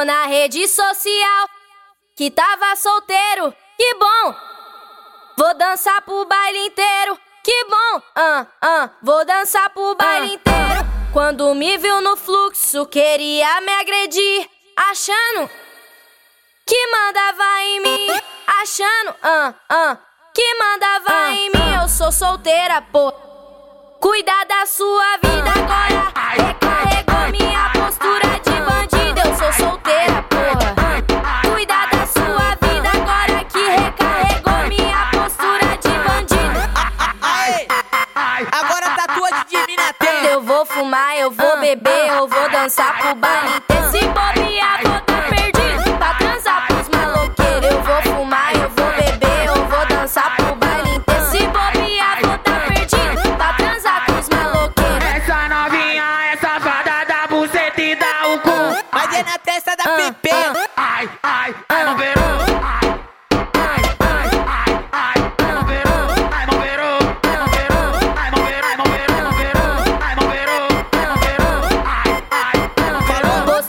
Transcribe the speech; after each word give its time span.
Postou 0.00 0.04
na 0.04 0.26
rede 0.26 0.66
social 0.66 1.48
que 2.16 2.30
tava 2.30 2.76
solteiro. 2.76 3.54
Que 3.76 3.94
bom! 3.94 4.34
Vou 5.36 5.54
dançar 5.54 6.00
pro 6.02 6.24
baile 6.24 6.66
inteiro. 6.66 7.18
Que 7.42 7.64
bom! 7.64 8.02
Ah, 8.14 8.46
ah, 8.62 8.90
vou 9.02 9.24
dançar 9.24 9.68
pro 9.70 9.94
baile 9.96 10.34
inteiro. 10.34 10.80
Quando 11.12 11.54
me 11.54 11.76
viu 11.76 12.00
no 12.00 12.16
fluxo, 12.16 12.86
queria 12.86 13.60
me 13.60 13.72
agredir, 13.72 14.48
achando 14.76 15.50
que 16.66 16.86
mandava 16.86 17.62
em 17.62 17.80
mim, 17.80 18.20
achando, 18.62 19.14
ah, 19.22 19.54
ah, 19.68 19.98
que 20.32 20.54
mandava 20.54 21.32
em 21.32 21.50
mim. 21.50 21.82
Eu 21.82 21.88
sou 21.88 22.12
solteira, 22.12 22.80
pô. 22.90 23.12
Cuida 24.00 24.44
da 24.44 24.64
sua 24.64 25.18
vida 25.18 25.50
agora. 25.50 26.19
Fumar, 40.80 41.14
eu 41.18 41.30
vou 41.30 41.60
beber, 41.60 42.08
eu 42.08 42.26
vou 42.26 42.50
dançar 42.50 42.96
pro 42.96 43.14
baile 43.14 43.56
inteiro. 43.56 43.90
Se 43.90 43.98
bobear, 44.06 44.80
vou 44.82 45.00
tá 45.00 45.22
perdido 45.28 45.98
pra 45.98 46.14
transar 46.14 46.66
pros 46.68 46.88
maloqueiros. 46.88 47.70
Eu 47.70 47.82
vou 47.82 48.02
fumar, 48.02 48.54
eu 48.54 48.70
vou 48.70 48.90
beber, 48.92 49.46
eu 49.46 49.64
vou 49.66 49.86
dançar 49.86 50.34
pro 50.36 50.54
baile 50.56 50.96
inteiro. 50.96 51.30
Se 51.30 51.46
bobear, 51.48 52.18
vou 52.22 52.38
tá 52.38 52.60
perdido 52.66 53.36
pra 53.36 53.52
transar 53.52 54.06
com 54.06 54.18
os 54.20 54.28
maloqueiros. 54.30 55.04
Essa 55.16 55.48
novinha 55.48 56.04
é 56.32 56.36
safada 56.38 57.04
da 57.06 57.26
buceta 57.28 57.82
e 57.82 57.94
dá 57.94 58.28
o 58.28 58.40
cu. 58.40 58.84
Mas 58.90 59.14
é 59.14 59.22
na 59.22 59.38
testa 59.38 59.59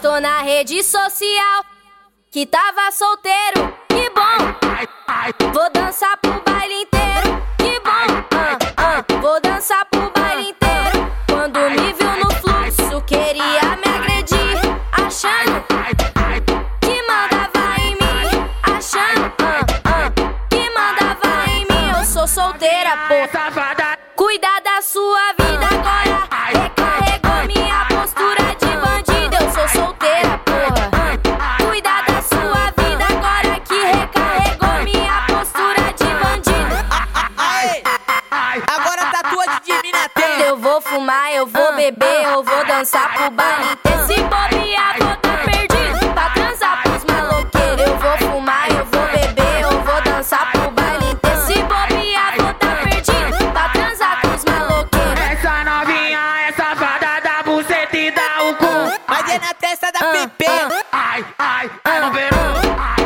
Postou 0.02 0.20
na 0.20 0.42
rede 0.42 0.82
social 0.82 1.64
que 2.32 2.44
tava 2.48 2.92
solteiro. 2.92 3.72
Que 3.88 4.10
bom! 4.10 5.52
Vou 5.54 5.70
dançar 5.70 6.18
pro 6.18 6.42
baile 6.44 6.74
inteiro. 6.74 7.44
Que 7.60 7.80
bom! 7.82 8.26
Ah, 8.36 8.58
ah, 8.78 9.06
vou 9.22 9.40
dançar 9.40 9.86
pro 9.92 10.10
baile 10.10 10.50
inteiro. 10.50 11.08
Quando 11.30 11.60
me 11.70 11.94
viu 11.94 12.18
no 12.18 12.32
fluxo, 12.32 13.00
queria 13.06 13.78
me 13.78 13.96
agredir, 13.96 14.58
achando 14.92 15.64
que 16.82 17.04
mandava 17.08 17.80
em 17.82 17.92
mim, 17.92 18.50
achando 18.64 19.32
ah, 19.86 20.12
que 20.50 20.68
mandava 20.72 21.48
em 21.52 21.60
mim. 21.66 22.00
Eu 22.00 22.06
sou 22.06 22.28
solteira. 22.28 22.90
Safada. 23.32 24.00
Cuida 24.16 24.62
da 24.64 24.82
sua 24.82 25.34
vida 25.34 25.68
agora. 25.68 26.81
beber, 41.82 42.24
eu 42.26 42.44
vou 42.44 42.66
dançar 42.68 43.12
pro 43.14 43.32
baile 43.32 43.72
inteiro. 43.72 44.06
Se 44.06 44.22
bobear, 44.22 44.96
vou 45.00 45.16
tá 45.16 45.38
perdido. 45.44 46.14
Pra 46.14 46.30
transar 46.30 46.84
pros 46.84 47.04
maloqueiros, 47.06 47.88
eu 47.88 47.98
vou 47.98 48.18
fumar, 48.18 48.70
eu 48.70 48.86
vou 48.86 49.08
beber, 49.08 49.62
eu 49.62 49.82
vou 49.82 50.02
dançar 50.04 50.52
pro 50.52 50.70
baile 50.72 51.12
inteiro. 51.12 51.42
Se 51.42 51.56
bobear, 51.64 52.36
vou 52.38 52.54
tá 52.54 52.76
perdido. 52.84 53.52
Pra 53.52 53.70
transar 53.70 54.22
pros 54.22 54.46
maloqueiros. 54.46 55.20
Essa 55.32 55.64
novinha 55.64 56.20
é 56.48 56.52
safada 56.52 57.20
da 57.24 57.44
buceta 57.44 57.98
e 57.98 58.12
dá 58.12 58.44
o 58.44 58.56
cu. 58.56 59.02
Mas 59.08 59.30
é 59.32 59.40
na 59.40 59.54
testa 59.56 59.92
da 59.92 60.00
ah, 60.02 60.12
PP. 60.12 60.46
Ah. 60.48 60.86
Ai, 60.92 61.26
ai, 61.40 61.72
ai, 61.84 62.02
bombeiro. 62.02 62.36
Ah. 62.78 62.96
Ai. 62.98 63.01